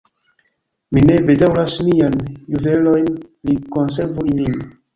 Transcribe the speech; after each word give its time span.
Mi 0.95 1.03
ne 1.09 1.17
bedaŭras 1.27 1.75
miajn 1.89 2.17
juvelojn; 2.55 3.13
li 3.51 3.61
konservu 3.79 4.29
ilin! 4.37 4.69